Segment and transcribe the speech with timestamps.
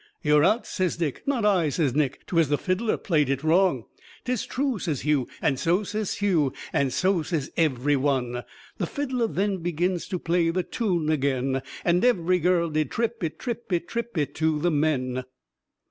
[0.23, 3.83] "You're out!" says Dick, "not I," says Nick, "'Twas the fiddler play'd it wrong."
[4.25, 8.41] "'Tis true," says Hugh, and so says Sue, And so says ev'ry one;
[8.79, 13.37] The fiddler then began To play the tune again, And ev'ry girl did trip it,
[13.37, 15.23] trip it, Trip it to the men.